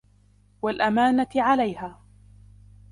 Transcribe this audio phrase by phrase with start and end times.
[0.61, 2.01] وَالْأَمَانَةِ عَلَيْهَا